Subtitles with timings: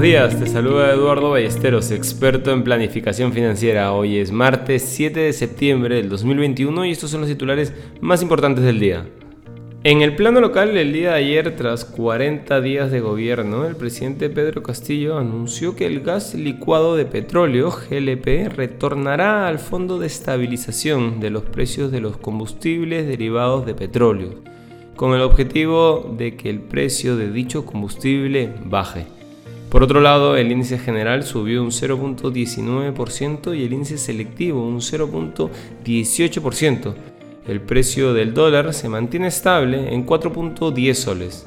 [0.00, 3.92] buenos días, te saluda Eduardo Ballesteros, experto en planificación financiera.
[3.92, 8.64] Hoy es martes 7 de septiembre del 2021 y estos son los titulares más importantes
[8.64, 9.06] del día.
[9.84, 14.30] En el plano local, el día de ayer, tras 40 días de gobierno, el presidente
[14.30, 21.20] Pedro Castillo anunció que el gas licuado de petróleo, GLP, retornará al Fondo de Estabilización
[21.20, 24.36] de los Precios de los Combustibles Derivados de Petróleo,
[24.96, 29.19] con el objetivo de que el precio de dicho combustible baje.
[29.70, 36.94] Por otro lado, el índice general subió un 0.19% y el índice selectivo un 0.18%.
[37.46, 41.46] El precio del dólar se mantiene estable en 4.10 soles.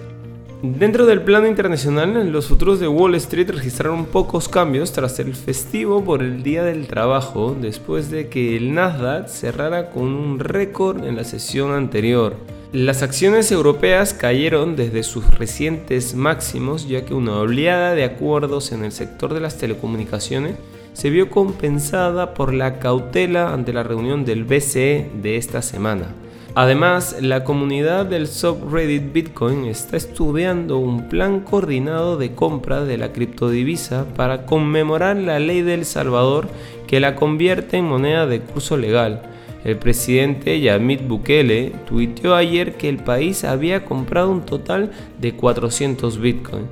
[0.61, 6.05] Dentro del plano internacional, los futuros de Wall Street registraron pocos cambios tras el festivo
[6.05, 11.17] por el Día del Trabajo, después de que el Nasdaq cerrara con un récord en
[11.17, 12.37] la sesión anterior.
[12.73, 18.83] Las acciones europeas cayeron desde sus recientes máximos, ya que una oleada de acuerdos en
[18.83, 20.55] el sector de las telecomunicaciones
[20.93, 26.15] se vio compensada por la cautela ante la reunión del BCE de esta semana.
[26.55, 33.13] Además, la comunidad del subreddit Bitcoin está estudiando un plan coordinado de compra de la
[33.13, 36.47] criptodivisa para conmemorar la ley del Salvador
[36.87, 39.29] que la convierte en moneda de curso legal.
[39.63, 46.19] El presidente Yamit Bukele tuiteó ayer que el país había comprado un total de 400
[46.19, 46.67] Bitcoin.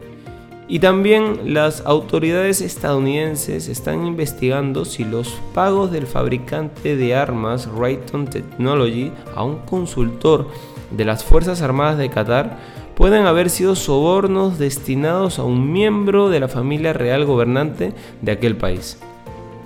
[0.67, 8.28] Y también las autoridades estadounidenses están investigando si los pagos del fabricante de armas Raytheon
[8.28, 10.48] Technology a un consultor
[10.89, 12.58] de las Fuerzas Armadas de Qatar
[12.95, 18.55] pueden haber sido sobornos destinados a un miembro de la familia real gobernante de aquel
[18.55, 18.98] país.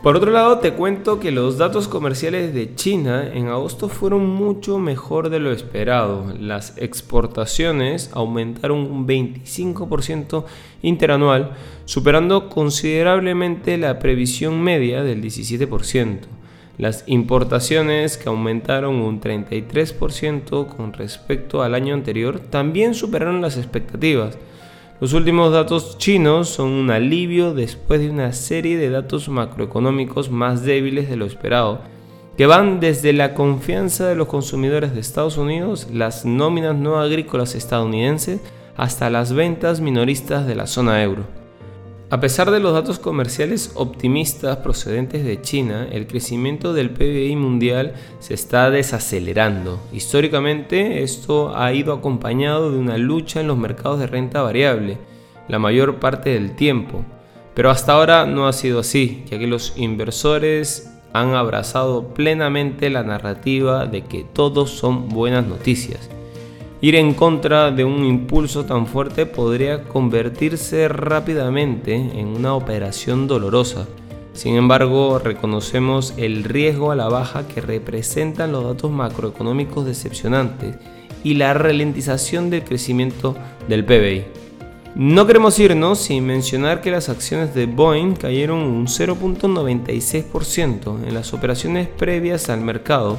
[0.06, 4.78] Por otro lado, te cuento que los datos comerciales de China en agosto fueron mucho
[4.78, 6.31] mejor de lo esperado.
[6.39, 10.45] Las exportaciones aumentaron un 25%
[10.83, 11.53] interanual,
[11.86, 16.20] superando considerablemente la previsión media del 17%.
[16.77, 24.37] Las importaciones, que aumentaron un 33% con respecto al año anterior, también superaron las expectativas.
[25.02, 30.64] Los últimos datos chinos son un alivio después de una serie de datos macroeconómicos más
[30.64, 31.82] débiles de lo esperado,
[32.38, 37.55] que van desde la confianza de los consumidores de Estados Unidos, las nóminas no agrícolas
[37.55, 38.39] estadounidenses,
[38.78, 41.45] hasta las ventas minoristas de la zona euro.
[42.11, 47.95] A pesar de los datos comerciales optimistas procedentes de China, el crecimiento del PBI mundial
[48.20, 49.82] se está desacelerando.
[49.92, 54.99] Históricamente esto ha ido acompañado de una lucha en los mercados de renta variable,
[55.48, 57.04] la mayor parte del tiempo.
[57.55, 63.02] Pero hasta ahora no ha sido así, ya que los inversores han abrazado plenamente la
[63.02, 66.11] narrativa de que todos son buenas noticias.
[66.86, 73.88] Ir en contra de un impulso tan fuerte podría convertirse rápidamente en una operación dolorosa.
[74.34, 80.76] Sin embargo, reconocemos el riesgo a la baja que representan los datos macroeconómicos decepcionantes
[81.23, 83.36] y la ralentización del crecimiento
[83.67, 84.26] del PBI.
[84.94, 91.34] No queremos irnos sin mencionar que las acciones de Boeing cayeron un 0.96% en las
[91.34, 93.17] operaciones previas al mercado,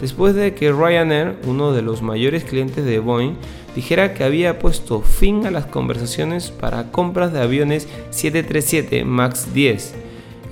[0.00, 3.34] después de que Ryanair, uno de los mayores clientes de Boeing,
[3.74, 9.94] dijera que había puesto fin a las conversaciones para compras de aviones 737 MAX 10.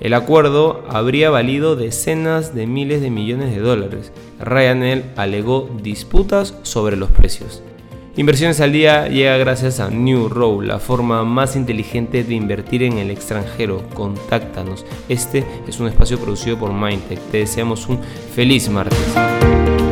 [0.01, 4.13] El acuerdo habría valido decenas de miles de millones de dólares.
[4.41, 7.63] Ryanair alegó disputas sobre los precios.
[8.19, 12.97] Inversiones al día llega gracias a New Row, la forma más inteligente de invertir en
[12.97, 13.83] el extranjero.
[13.93, 14.87] Contáctanos.
[15.07, 17.21] Este es un espacio producido por Mindtech.
[17.31, 18.01] Te deseamos un
[18.35, 19.86] feliz martes.